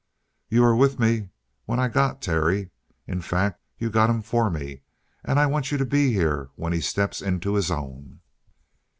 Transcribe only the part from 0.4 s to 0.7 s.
"You